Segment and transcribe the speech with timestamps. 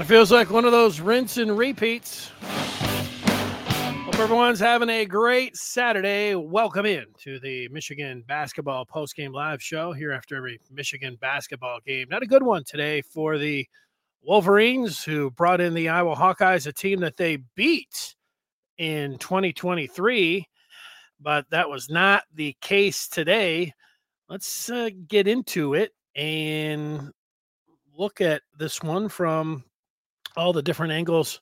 [0.00, 2.30] And it feels like one of those rinse and repeats.
[2.40, 6.34] Hope everyone's having a great Saturday.
[6.34, 12.06] Welcome in to the Michigan basketball postgame live show here after every Michigan basketball game.
[12.10, 13.68] Not a good one today for the
[14.22, 18.14] Wolverines, who brought in the Iowa Hawkeyes, a team that they beat
[18.78, 20.48] in 2023,
[21.20, 23.74] but that was not the case today.
[24.30, 27.10] Let's uh, get into it and
[27.94, 29.64] look at this one from
[30.40, 31.40] all the different angles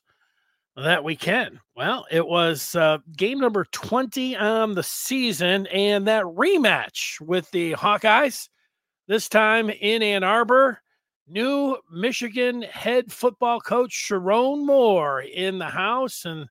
[0.75, 1.59] that we can.
[1.75, 7.73] Well, it was uh, game number 20 on the season and that rematch with the
[7.73, 8.49] Hawkeyes,
[9.07, 10.81] this time in Ann Arbor.
[11.27, 16.47] New Michigan head football coach Sherrone Moore in the house, and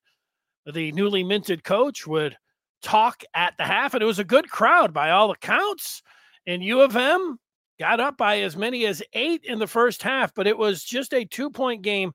[0.72, 2.36] the newly minted coach would
[2.80, 3.94] talk at the half.
[3.94, 6.02] And it was a good crowd by all accounts.
[6.46, 7.38] And U of M
[7.80, 11.12] got up by as many as eight in the first half, but it was just
[11.12, 12.12] a two point game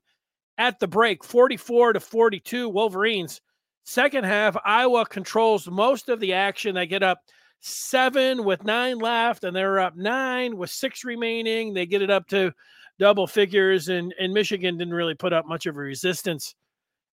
[0.58, 3.40] at the break 44 to 42 Wolverines.
[3.84, 6.74] Second half, Iowa controls most of the action.
[6.74, 7.20] They get up
[7.60, 11.74] seven with nine left, and they're up nine with six remaining.
[11.74, 12.52] They get it up to
[12.98, 16.54] double figures, and, and Michigan didn't really put up much of a resistance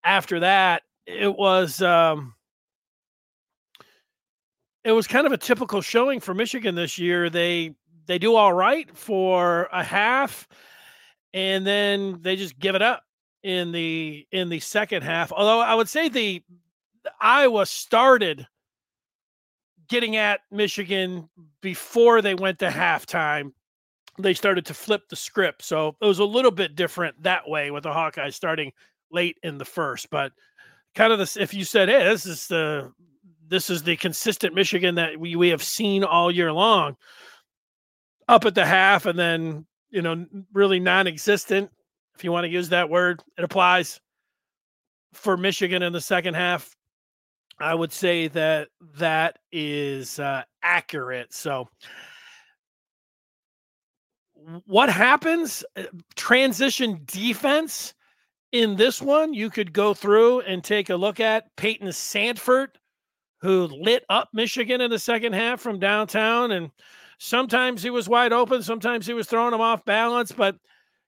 [0.05, 0.83] after that.
[1.07, 2.35] It was um,
[4.85, 7.31] it was kind of a typical showing for Michigan this year.
[7.31, 7.75] They
[8.07, 10.47] they do all right for a half,
[11.33, 13.03] and then they just give it up
[13.43, 15.33] in the in the second half.
[15.33, 16.43] Although I would say the,
[17.05, 18.47] the Iowa started
[19.89, 21.29] getting at Michigan
[21.61, 23.53] before they went to halftime.
[24.19, 27.71] They started to flip the script, so it was a little bit different that way
[27.71, 28.73] with the Hawkeyes starting
[29.13, 30.11] late in the first.
[30.11, 30.33] But
[30.95, 32.93] kind of this, if you said, "Hey, this is the
[33.47, 36.97] this is the consistent Michigan that we we have seen all year long,"
[38.27, 41.71] up at the half, and then you know really non-existent
[42.19, 44.01] if you want to use that word, it applies
[45.13, 46.75] for Michigan in the second half.
[47.61, 51.33] I would say that that is uh, accurate.
[51.33, 51.69] So,
[54.67, 55.65] what happens?
[55.77, 55.85] Uh,
[56.17, 57.95] transition defense
[58.51, 62.69] in this one, you could go through and take a look at Payton Sandfort,
[63.41, 66.51] who lit up Michigan in the second half from downtown.
[66.51, 66.71] And
[67.19, 70.57] sometimes he was wide open, sometimes he was throwing them off balance, but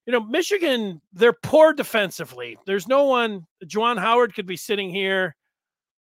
[0.06, 2.58] you know, Michigan, they're poor defensively.
[2.66, 5.36] There's no one, Juwan Howard could be sitting here,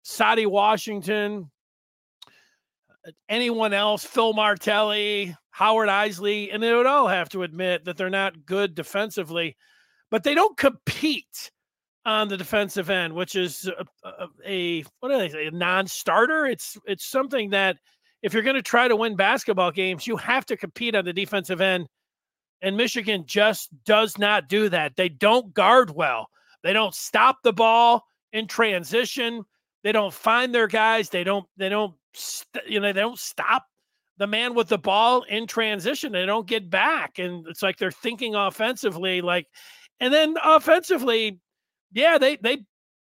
[0.05, 1.51] Saddi Washington,
[3.29, 8.11] anyone else, Phil Martelli, Howard Eisley, and they would all have to admit that they're
[8.11, 9.57] not good defensively,
[10.11, 11.51] but they don't compete
[12.05, 16.47] on the defensive end, which is a, a, a what do they say, a non-starter.
[16.47, 17.77] It's it's something that
[18.23, 21.13] if you're going to try to win basketball games, you have to compete on the
[21.13, 21.87] defensive end
[22.63, 24.97] and Michigan just does not do that.
[24.97, 26.29] They don't guard well.
[26.63, 29.45] They don't stop the ball in transition.
[29.85, 31.09] They don't find their guys.
[31.09, 31.47] They don't.
[31.57, 31.95] They don't.
[32.15, 32.93] St- you know.
[32.93, 33.65] They don't stop
[34.19, 36.13] the man with the ball in transition.
[36.13, 39.21] They don't get back, and it's like they're thinking offensively.
[39.21, 39.47] Like,
[40.01, 41.41] and then offensively,
[41.93, 42.59] yeah, they they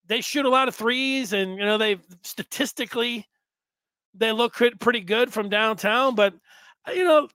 [0.06, 3.28] they shoot a lot of threes, and you know they statistically
[4.14, 6.14] they look pretty good from downtown.
[6.14, 6.36] But
[6.94, 7.28] you know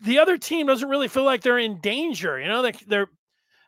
[0.00, 2.40] the other team doesn't really feel like they're in danger.
[2.40, 3.08] You know, they, they're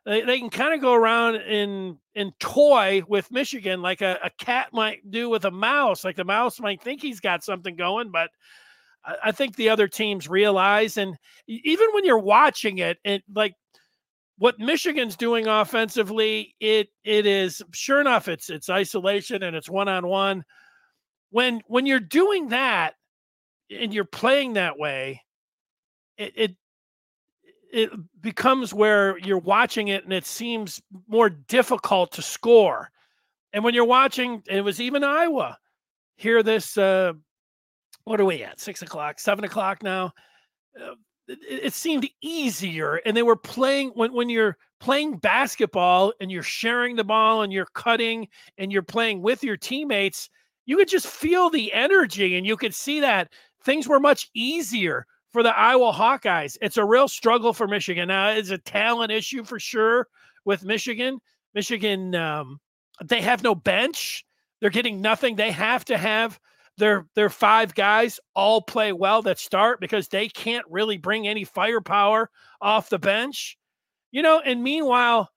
[0.04, 4.30] they, they can kind of go around and and toy with Michigan like a, a
[4.30, 6.04] cat might do with a mouse.
[6.04, 8.30] Like the mouse might think he's got something going, but
[9.04, 10.96] I, I think the other teams realize.
[10.96, 11.16] And
[11.46, 13.54] even when you're watching it, and like
[14.38, 19.88] what Michigan's doing offensively, it it is sure enough, it's it's isolation and it's one
[19.88, 20.44] on one.
[21.30, 22.94] When when you're doing that
[23.70, 25.22] and you're playing that way,
[26.22, 26.56] it, it
[27.72, 27.90] it
[28.20, 32.90] becomes where you're watching it and it seems more difficult to score.
[33.54, 35.58] And when you're watching, it was even Iowa.
[36.16, 36.76] here this?
[36.76, 37.14] Uh,
[38.04, 38.60] what are we at?
[38.60, 40.12] Six o'clock, seven o'clock now.
[40.78, 40.94] Uh,
[41.28, 46.42] it, it, seemed easier, and they were playing when when you're playing basketball and you're
[46.42, 50.28] sharing the ball and you're cutting and you're playing with your teammates.
[50.66, 53.32] You could just feel the energy, and you could see that
[53.64, 56.58] things were much easier for the Iowa Hawkeyes.
[56.60, 58.08] It's a real struggle for Michigan.
[58.08, 60.08] Now, it's a talent issue for sure
[60.44, 61.18] with Michigan.
[61.54, 62.60] Michigan, um,
[63.04, 64.24] they have no bench.
[64.60, 65.36] They're getting nothing.
[65.36, 66.38] They have to have
[66.78, 71.44] their their five guys all play well that start because they can't really bring any
[71.44, 72.30] firepower
[72.60, 73.58] off the bench.
[74.10, 75.30] You know, and meanwhile,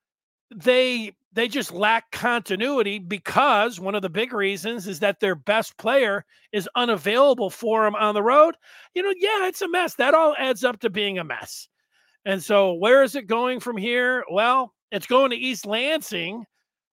[0.54, 5.78] they they just lack continuity because one of the big reasons is that their best
[5.78, 6.24] player
[6.54, 8.56] is unavailable for them on the road.
[8.94, 9.96] You know, yeah, it's a mess.
[9.96, 11.68] That all adds up to being a mess.
[12.24, 14.24] And so, where is it going from here?
[14.32, 16.46] Well, It's going to East Lansing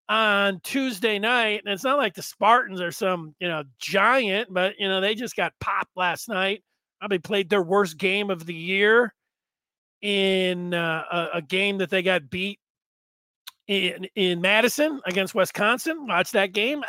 [0.08, 1.62] on Tuesday night.
[1.64, 5.14] And it's not like the Spartans are some, you know, giant, but, you know, they
[5.14, 6.64] just got popped last night.
[6.98, 9.14] Probably played their worst game of the year
[10.02, 12.58] in uh, a, a game that they got beat
[13.72, 16.06] in in Madison against Wisconsin.
[16.06, 16.82] Watch that game.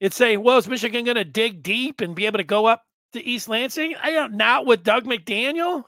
[0.00, 2.82] It's saying, well, is Michigan going to dig deep and be able to go up
[3.12, 3.94] to East Lansing?
[4.02, 5.84] I don't not with Dug McDaniel.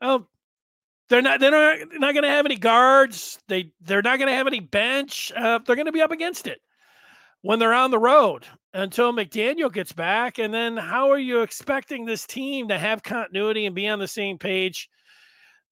[0.00, 0.26] Oh,
[1.08, 1.40] they're not.
[1.40, 3.38] They're not, not going to have any guards.
[3.48, 5.32] They they're not going to have any bench.
[5.36, 6.60] Uh, they're going to be up against it
[7.42, 8.44] when they're on the road
[8.74, 10.38] until McDaniel gets back.
[10.38, 14.08] And then, how are you expecting this team to have continuity and be on the
[14.08, 14.88] same page?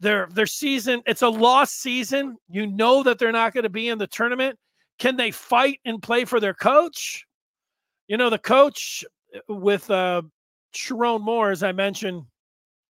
[0.00, 1.02] Their their season.
[1.06, 2.36] It's a lost season.
[2.48, 4.58] You know that they're not going to be in the tournament.
[4.98, 7.24] Can they fight and play for their coach?
[8.08, 9.04] You know, the coach
[9.34, 10.22] uh, with uh,
[10.74, 12.22] Sherrone Moore, as I mentioned,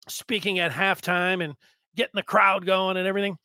[0.07, 1.53] speaking at halftime and
[1.95, 3.37] getting the crowd going and everything.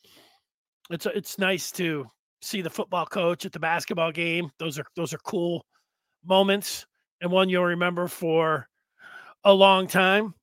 [0.91, 2.07] It's it's nice to
[2.41, 4.51] see the football coach at the basketball game.
[4.59, 5.67] Those are those are cool
[6.25, 6.87] moments
[7.21, 8.69] and one you'll remember for
[9.45, 10.35] a long time.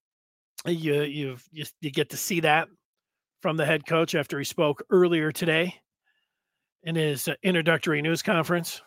[0.65, 2.67] You you you, you get to see that
[3.45, 5.71] from the head coach after he spoke earlier today
[6.81, 8.81] in his uh, introductory news conference.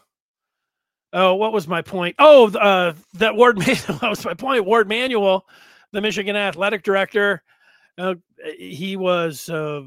[1.12, 2.16] Oh, what was my point?
[2.18, 3.58] Oh, uh, that Warde.
[4.00, 4.64] what was my point?
[4.64, 5.46] Warde Manuel,
[5.92, 7.44] the Michigan athletic director,
[7.98, 8.16] uh,
[8.58, 9.82] he was uh,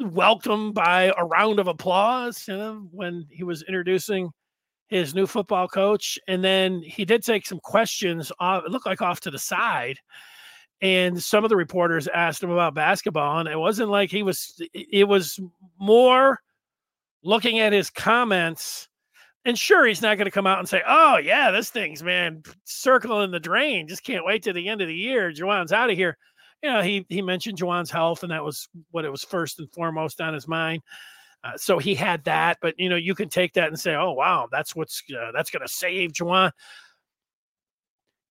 [0.00, 4.28] welcomed by a round of applause you know, when he was introducing
[4.88, 6.18] his new football coach.
[6.26, 10.00] And then he did take some questions off, it looked like off to the side.
[10.82, 13.38] And some of the reporters asked him about basketball.
[13.38, 15.40] And it wasn't like he was, it was
[15.78, 16.40] more
[17.22, 18.88] looking at his comments.
[19.44, 22.42] And sure, he's not going to come out and say, Oh, yeah, this thing's, man,
[22.64, 23.88] circling the drain.
[23.88, 25.32] Just can't wait to the end of the year.
[25.32, 26.18] Juwan's out of here
[26.62, 29.70] you know, he he mentioned Juwan's health, and that was what it was first and
[29.72, 30.82] foremost on his mind.
[31.44, 34.12] Uh, so he had that, but you know, you can take that and say, "Oh,
[34.12, 36.50] wow, that's what's uh, that's going to save Juwan."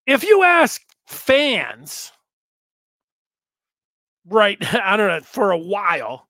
[0.05, 2.11] If you ask fans,
[4.29, 6.27] right, I don't know, for a while,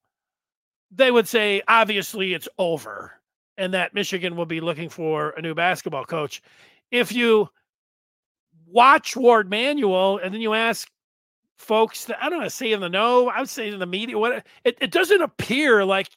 [0.92, 3.14] they would say, obviously, it's over,
[3.58, 6.42] and that Michigan will be looking for a new basketball coach.
[6.92, 7.50] If you
[8.68, 10.90] watch Warde Manuel and then you ask
[11.58, 14.18] folks that I don't to say in the know, I would say in the media,
[14.18, 16.10] what it, it doesn't appear like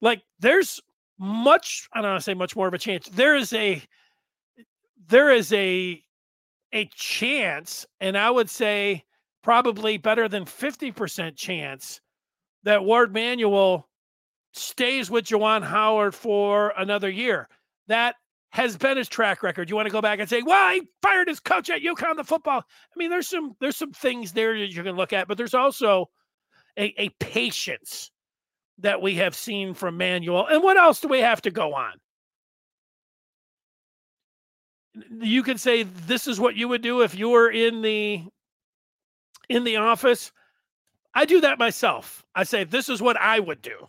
[0.00, 0.80] like there's
[1.18, 3.08] much, I don't to say much more of a chance.
[3.08, 3.82] There is a
[5.08, 6.02] there is a
[6.72, 9.04] a chance, and I would say
[9.42, 12.00] probably better than 50% chance
[12.62, 13.88] that Warde Manuel
[14.52, 17.48] stays with Juwan Howard for another year.
[17.88, 18.16] That
[18.50, 19.70] has been his track record.
[19.70, 22.24] You want to go back and say, well, he fired his coach at UConn the
[22.24, 22.60] football.
[22.60, 25.54] I mean, there's some there's some things there that you can look at, but there's
[25.54, 26.10] also
[26.78, 28.10] a, a patience
[28.78, 30.46] that we have seen from Manuel.
[30.46, 31.92] And what else do we have to go on?
[35.20, 38.24] You could say this is what you would do if you were in the
[39.48, 40.32] in the office.
[41.14, 42.24] I do that myself.
[42.34, 43.88] I say this is what I would do.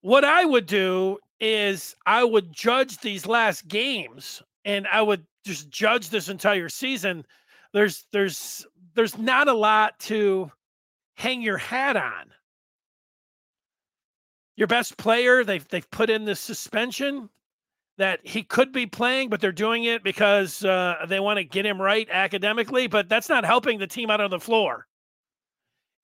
[0.00, 5.70] What I would do is I would judge these last games and I would just
[5.70, 7.24] judge this entire season.
[7.72, 10.50] There's there's there's not a lot to
[11.16, 12.32] hang your hat on.
[14.56, 17.28] Your best player, they've they've put in the suspension
[17.98, 21.66] that he could be playing, but they're doing it because uh, they want to get
[21.66, 22.86] him right academically.
[22.86, 24.86] But that's not helping the team out on the floor,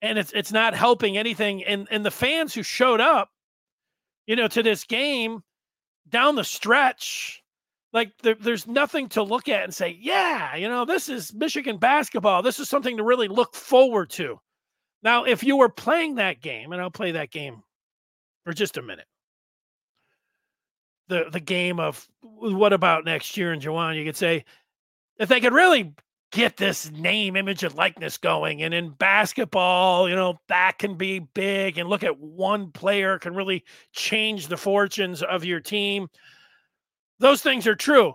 [0.03, 1.65] and it's it's not helping anything.
[1.65, 3.31] And and the fans who showed up
[4.29, 5.43] you know, to this game
[6.09, 7.43] down the stretch.
[7.95, 11.79] Like there, there's nothing to look at and say, yeah, you know, this is Michigan
[11.79, 12.43] basketball.
[12.43, 14.39] This is something to really look forward to.
[15.03, 17.63] Now, if you were playing that game, and I'll play that game
[18.45, 19.07] for just a minute.
[21.09, 24.45] The the game of what about next year in Juwan, you could say
[25.19, 25.95] if they could really
[26.31, 28.63] get this name, image, and likeness going.
[28.63, 31.79] And in basketball, you know, that can be big.
[31.79, 36.09] And look at one player can really change the fortunes of your team.
[37.19, 38.15] Those things are true.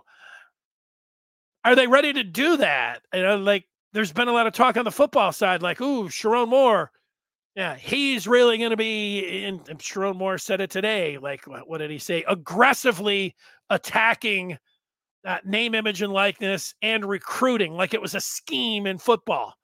[1.64, 3.02] Are they ready to do that?
[3.12, 6.08] You know, like there's been a lot of talk on the football side, like, ooh,
[6.08, 6.90] Sherrone Moore.
[7.56, 11.18] Yeah, he's really going to be, and Sherrone Moore said it today.
[11.18, 12.24] Like, what did he say?
[12.26, 13.36] Aggressively
[13.70, 14.58] attacking
[15.24, 19.54] uh, name, image, and likeness, and recruiting like it was a scheme in football.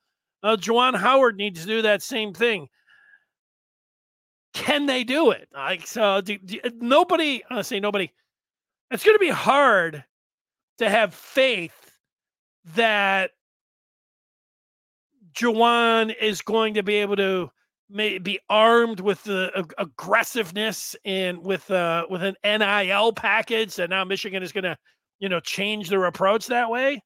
[0.43, 2.69] Uh, Juwan Howard needs to do that same thing.
[4.55, 5.49] Can they do it?
[5.53, 7.43] Like so, do, do, nobody.
[7.51, 8.11] I say nobody.
[8.91, 10.05] It's going to be hard
[10.79, 11.93] to have faith
[12.75, 13.33] that
[15.35, 17.51] Juwan is going to be able to
[17.91, 23.91] may be armed with the ag- aggressiveness and with uh with an NIL package that
[23.91, 24.77] now Michigan is going to
[25.19, 27.03] you know change their approach that way.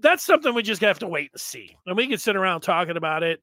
[0.00, 1.76] That's something we just have to wait and see.
[1.86, 3.40] And we can sit around talking about it,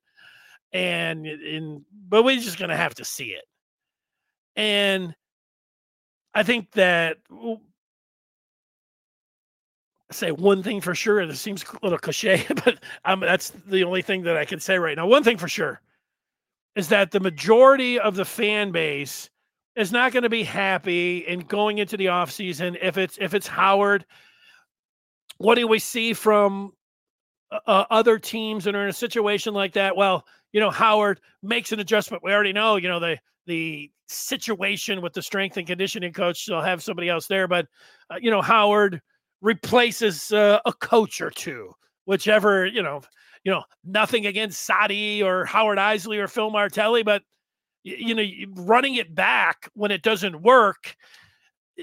[0.73, 3.43] and in but we're just going to have to see it.
[4.55, 5.15] And
[6.33, 7.57] I think that I
[10.11, 14.23] say one thing for sure, it seems a little cliche, but that's the only thing
[14.23, 15.07] that I can say right now.
[15.07, 15.79] One thing for sure
[16.75, 19.29] is that the majority of the fan base
[19.75, 23.47] is not going to be happy in going into the offseason if it's if it's
[23.47, 24.05] Howard.
[25.37, 26.71] What do we see from
[27.51, 29.95] uh, uh, other teams that are in a situation like that?
[29.95, 32.23] Well, you know, Howard makes an adjustment.
[32.23, 36.45] We already know, you know, the the situation with the strength and conditioning coach.
[36.45, 37.67] They'll have somebody else there, but
[38.09, 39.01] uh, you know, Howard
[39.41, 41.73] replaces uh, a coach or two,
[42.05, 43.01] whichever you know
[43.43, 47.23] you know, nothing against Saddi or Howard Eisley or Phil Martelli, but
[47.83, 48.53] you mm-hmm.
[48.53, 50.95] know, running it back when it doesn't work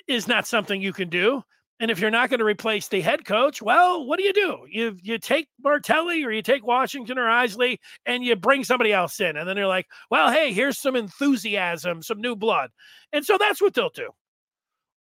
[0.06, 1.42] is not something you can do.
[1.80, 4.66] And if you're not going to replace the head coach, well, what do you do?
[4.68, 9.20] You you take Martelli or you take Washington or Eisley and you bring somebody else
[9.20, 9.36] in.
[9.36, 12.70] And then they're like, well, hey, here's some enthusiasm, some new blood.
[13.12, 14.10] And so that's what they'll do.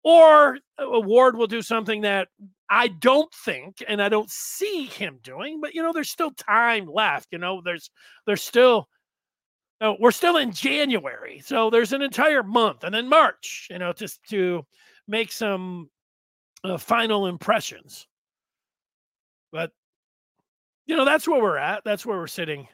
[0.05, 2.29] Or a Warde will do something that
[2.69, 6.87] I don't think, and I don't see him doing, but you know, there's still time
[6.87, 7.29] left.
[7.31, 7.91] You know, there's
[8.27, 8.89] there's still
[10.01, 13.69] we're still in January, so there's an entire month, and then March.
[13.71, 14.65] You know, just to
[15.07, 15.91] make some
[16.65, 18.07] uh, final impressions.
[19.53, 19.71] But
[20.87, 21.85] you know, that's where we're at.
[21.85, 22.69] That's where we're sitting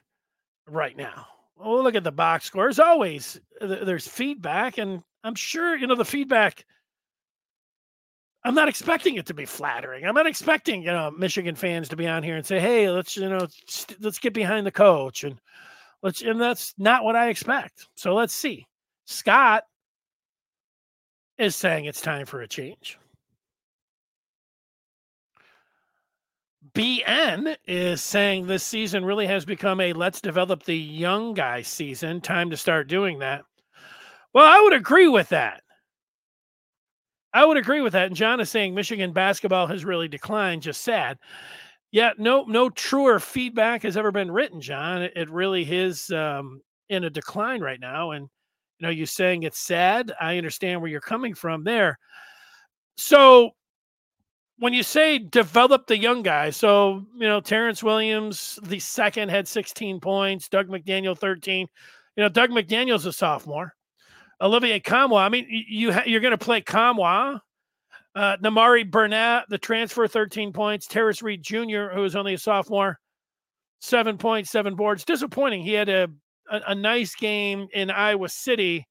[0.69, 1.27] right now.
[1.57, 2.69] We'll look at the box score.
[2.69, 6.65] As always, there's feedback, and I'm sure you know the feedback
[8.45, 10.05] I'm not expecting it to be flattering.
[10.05, 13.17] I'm not expecting, you know, Michigan fans to be on here and say, "Hey, let's,
[13.17, 13.47] you know,
[14.01, 15.41] let's get behind the coach." And
[16.03, 17.89] let's and that's not what I expect.
[17.95, 18.67] So let's see.
[19.07, 19.65] Scott
[21.39, 22.99] is saying it's time for a change.
[26.75, 32.21] BN is saying this season really has become a let's develop the young guy season.
[32.21, 33.45] Time to start doing that.
[34.33, 35.62] Well, I would agree with that.
[37.35, 38.07] I would agree with that.
[38.07, 40.63] And John is saying Michigan basketball has really declined.
[40.63, 41.19] Just sad.
[41.91, 45.03] Yeah, no, no truer feedback has ever been written, John.
[45.03, 48.13] It, it really is um, in a decline right now.
[48.13, 48.29] And
[48.79, 50.13] you know, you saying it's sad.
[50.21, 51.99] I understand where you're coming from there.
[52.97, 53.51] So
[54.59, 59.49] when you say develop the young guys, so you know, Terrence Williams, the second had
[59.49, 61.67] 16 points, Dug McDaniel 13.
[62.17, 63.75] You know, Dug McDaniel's a sophomore.
[64.43, 65.21] Olivier Nkamhoua.
[65.21, 67.41] I mean, you ha- you're going to play Nkamhoua.
[68.15, 70.87] Uh, Nimari Burnett, the transfer, 13 points.
[70.87, 72.99] Tarris Reed Jr., who is only a sophomore,
[73.81, 75.05] seven points, seven boards.
[75.05, 75.63] Disappointing.
[75.63, 76.09] He had a,
[76.51, 78.87] a, a nice game in Iowa City.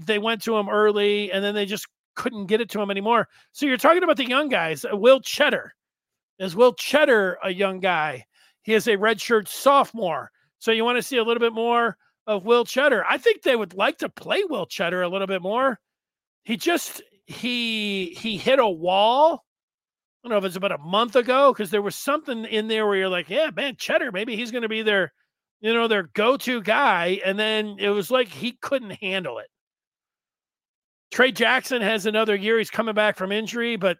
[0.00, 3.28] They went to him early, and then they just couldn't get it to him anymore.
[3.52, 4.84] So you're talking about the young guys.
[4.84, 5.68] Uh, Will Tschetter.
[6.38, 8.24] Is Will Tschetter a young guy?
[8.62, 10.30] He is a redshirt sophomore.
[10.58, 11.96] So you want to see a little bit more
[12.26, 13.02] of Will Tschetter.
[13.08, 15.78] I think they would like to play Will Tschetter a little bit more.
[16.44, 19.44] He just he he hit a wall.
[20.22, 22.86] I don't know if it's about a month ago because there was something in there
[22.86, 25.12] where you're like, yeah, man, Tschetter, maybe he's going to be their,
[25.60, 29.48] you know, their go-to guy, and then it was like he couldn't handle it.
[31.12, 32.58] Trey Jackson has another year.
[32.58, 33.98] He's coming back from injury, but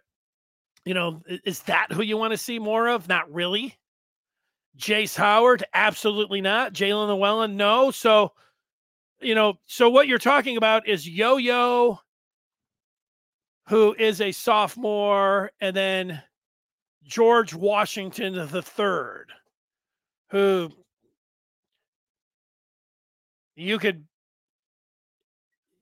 [0.83, 3.07] you know, is that who you want to see more of?
[3.07, 3.75] Not really.
[4.77, 6.73] Jace Howard, absolutely not.
[6.73, 7.91] Jaelin Llewellyn, no.
[7.91, 8.33] So,
[9.21, 11.99] you know, so what you're talking about is Yo Yo,
[13.67, 16.21] who is a sophomore, and then
[17.03, 19.31] George Washington the third,
[20.29, 20.71] who
[23.55, 24.03] you could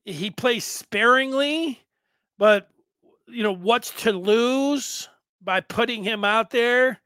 [0.06, 1.82] he plays sparingly,
[2.38, 2.70] but
[3.28, 5.10] you know what's to lose
[5.42, 7.02] by putting him out there?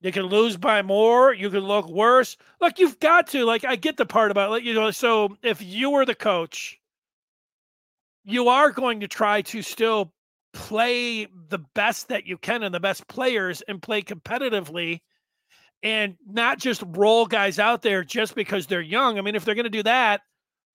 [0.00, 1.32] You can lose by more.
[1.34, 2.36] You can look worse.
[2.60, 3.44] Look, you've got to.
[3.44, 6.78] Like, I get the part about, like, you know, so if you were the coach,
[8.24, 10.12] you are going to try to still
[10.52, 15.00] play the best that you can and the best players and play competitively
[15.82, 19.18] and not just roll guys out there just because they're young.
[19.18, 20.20] I mean, if they're going to do that,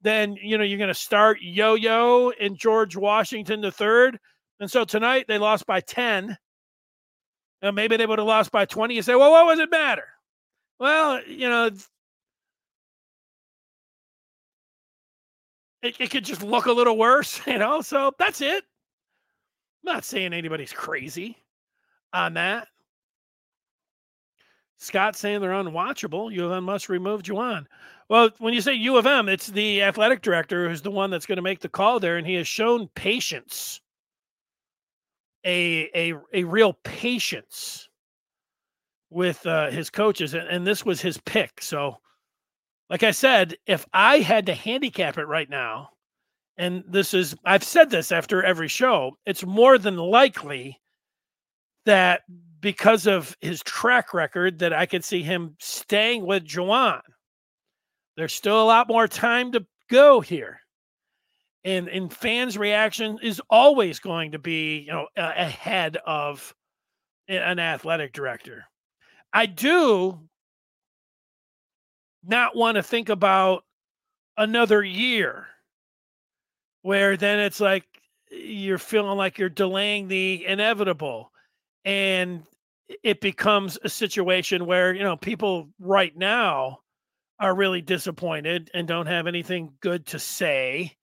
[0.02, 4.20] then, you know, you're going to start Yo Yo and George Washington the third.
[4.60, 6.38] And so tonight they lost by 10
[7.72, 8.94] Maybe they would have lost by 20.
[8.96, 10.08] You say, well, what does it matter?
[10.80, 11.70] Well, you know,
[15.82, 17.82] it, it could just look a little worse, you know?
[17.82, 18.64] So that's it.
[19.86, 21.38] I'm not saying anybody's crazy
[22.14, 22.68] on that.
[24.78, 26.34] Scott saying they're unwatchable.
[26.34, 27.66] U of M must remove Juwan.
[28.10, 31.26] Well, when you say U of M, it's the athletic director who's the one that's
[31.26, 33.80] going to make the call there, and he has shown patience
[35.46, 37.90] a a a real patience
[39.10, 41.62] with uh, his coaches, and, and this was his pick.
[41.62, 41.98] So,
[42.90, 45.90] like I said, if I had to handicap it right now,
[46.58, 50.80] and this is I've said this after every show, it's more than likely
[51.86, 52.22] that
[52.60, 57.02] because of his track record that I could see him staying with Juwan.
[58.16, 60.60] There's still a lot more time to go here.
[61.66, 66.54] And and fans' reaction is always going to be, you know, ahead of
[67.28, 68.66] an athletic director.
[69.32, 70.20] I do
[72.24, 73.64] not want to think about
[74.38, 75.48] another year
[76.82, 77.86] where then it's like
[78.30, 81.32] you're feeling like you're delaying the inevitable
[81.86, 82.44] and
[83.04, 86.80] it becomes a situation where you know people right now
[87.40, 90.94] are really disappointed and don't have anything good to say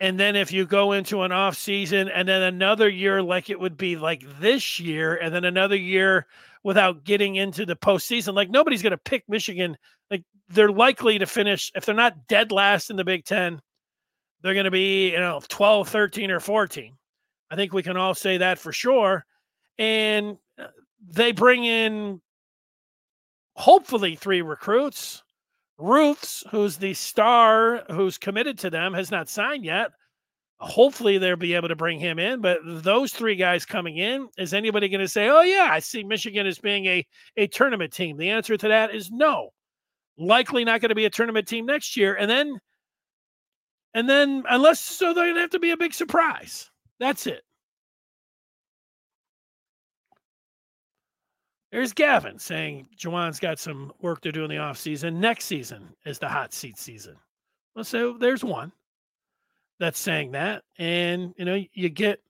[0.00, 3.58] and then if you go into an off season and then another year like it
[3.58, 6.26] would be like this year and then another year
[6.62, 9.76] without getting into the postseason like nobody's going to pick michigan.
[10.10, 13.60] Like they're likely to finish if they're not dead last in the big 10
[14.42, 16.96] they're going to be you know 12 13 or 14
[17.50, 19.24] i think we can all say that for sure.
[19.78, 20.68] And uh,
[21.08, 22.20] they bring in
[23.56, 25.23] hopefully three recruits.
[25.78, 29.90] Ruths, who's the star who's committed to them, has not signed yet.
[30.58, 32.40] Hopefully, they'll be able to bring him in.
[32.40, 36.04] But those three guys coming in, is anybody going to say, oh, yeah, I see
[36.04, 37.04] Michigan as being a,
[37.36, 38.16] a tournament team?
[38.16, 39.50] The answer to that is no.
[40.16, 42.14] Likely not going to be a tournament team next year.
[42.14, 42.58] And then,
[43.94, 46.70] and then, unless so, they're going to have to be a big surprise.
[47.00, 47.42] That's it.
[51.74, 55.14] There's Gavin saying Juwan's got some work to do in the offseason.
[55.14, 57.16] Next season is the hot seat season.
[57.74, 58.70] Well, so there's one
[59.80, 60.62] that's saying that.
[60.78, 62.20] And, you know, you get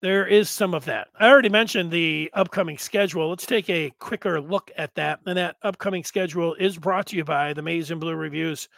[0.00, 1.08] there is some of that.
[1.18, 3.30] I already mentioned the upcoming schedule.
[3.30, 5.18] Let's take a quicker look at that.
[5.26, 8.68] And that upcoming schedule is brought to you by the Maize and Blue Reviews.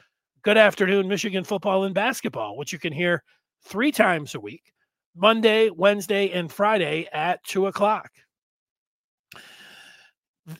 [0.45, 3.23] Good afternoon, Michigan football and basketball, which you can hear
[3.67, 4.73] three times a week
[5.15, 8.11] Monday, Wednesday, and Friday at two o'clock.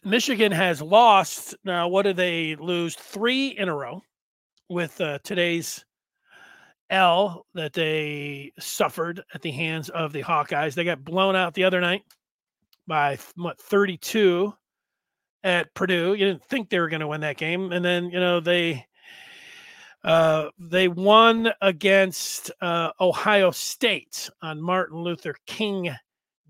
[0.05, 1.55] Michigan has lost.
[1.65, 2.95] Now, what did they lose?
[2.95, 4.03] Three in a row
[4.69, 5.85] with uh, today's
[6.91, 10.75] L that they suffered at the hands of the Hawkeyes.
[10.75, 12.03] They got blown out the other night
[12.87, 14.53] by what 32
[15.45, 16.15] at Purdue.
[16.15, 18.87] You didn't think they were going to win that game, and then you know they
[20.03, 25.95] uh, they won against uh, Ohio State on Martin Luther King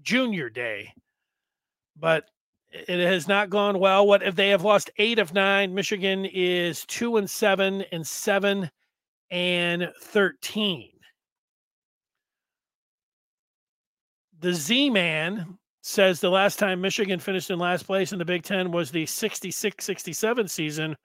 [0.02, 0.48] Jr.
[0.48, 0.92] Day,
[1.98, 2.24] but
[2.72, 4.06] it has not gone well.
[4.06, 5.74] What if they have lost eight of nine?
[5.74, 8.70] Michigan is two and seven and seven
[9.30, 10.90] and 13.
[14.40, 18.42] The Z Man says the last time Michigan finished in last place in the Big
[18.42, 20.96] Ten was the 66 67 season,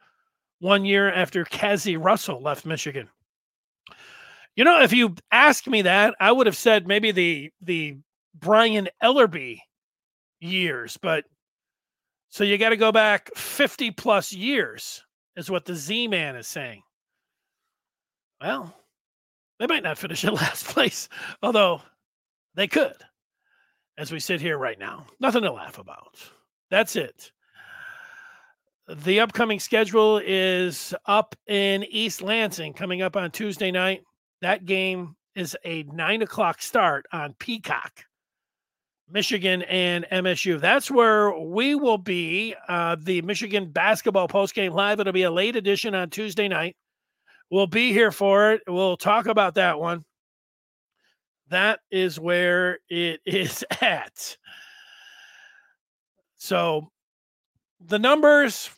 [0.60, 3.10] one year after Cazzie Russell left Michigan.
[4.56, 7.97] You know, if you asked me that, I would have said maybe the the
[8.36, 9.60] Brian Ellerbe
[10.39, 11.25] years, but
[12.30, 15.04] so you got to go back 50 plus years,
[15.36, 16.84] is what the Z Man is saying.
[18.42, 18.76] Well,
[19.60, 21.10] they might not finish in last place,
[21.42, 21.82] although
[22.56, 22.98] they could,
[23.98, 25.06] as we sit here right now.
[25.20, 26.18] Nothing to laugh about.
[26.70, 27.32] That's it.
[28.88, 34.04] The upcoming schedule is up in East Lansing coming up on Tuesday night.
[34.42, 38.06] That game is a nine o'clock start on Peacock.
[39.10, 40.60] Michigan and MSU.
[40.60, 42.56] That's where we will be.
[42.68, 45.00] Uh, the Michigan basketball postgame live.
[45.00, 46.76] It'll be a late edition on Tuesday night.
[47.52, 48.62] We'll be here for it.
[48.68, 50.04] We'll talk about that one.
[51.50, 54.38] That is where it is at.
[56.38, 56.89] So
[57.80, 58.70] the numbers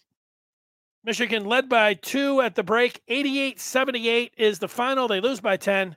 [1.03, 3.01] Michigan led by two at the break.
[3.07, 5.07] 88 78 is the final.
[5.07, 5.95] They lose by 10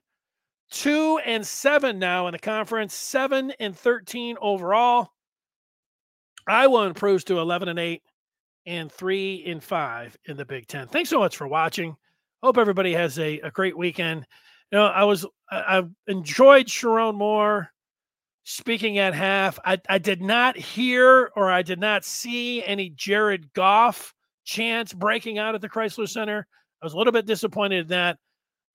[0.70, 5.10] two and seven now in the conference, seven and 13 overall.
[6.46, 8.02] Iowa improves to 11 and eight
[8.66, 10.88] and three and five in the Big Ten.
[10.88, 11.96] Thanks so much for watching.
[12.42, 14.26] Hope everybody has a, a great weekend.
[14.70, 17.70] You know, I was, I, enjoyed Sherrone Moore
[18.44, 19.58] speaking at half.
[19.64, 25.38] I, I did not hear or I did not see any Jared Goff chance breaking
[25.38, 26.46] out at the Crisler Center.
[26.80, 28.18] I was a little bit disappointed in that.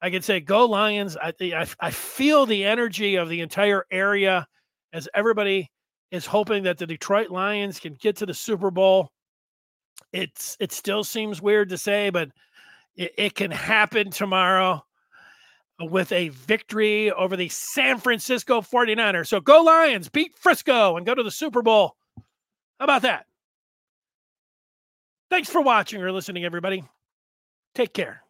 [0.06, 1.18] I can say go Lions.
[1.18, 4.48] I, I I feel the energy of the entire area
[4.94, 5.72] as everybody
[6.12, 9.10] is hoping that the Detroit Lions can get to the Super Bowl.
[10.13, 12.30] It's it still seems weird to say, but
[12.96, 14.86] it, it can happen tomorrow
[15.80, 19.26] with a victory over the San Francisco 49ers.
[19.26, 21.96] So go Lions, beat Frisco, and go to the Super Bowl.
[22.80, 23.26] How about that?
[25.32, 26.84] Thanks for watching or listening, everybody.
[27.74, 28.25] Take care.